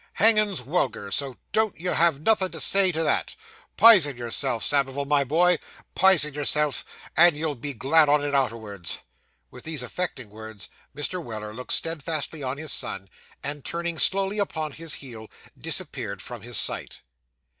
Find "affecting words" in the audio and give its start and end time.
9.83-10.69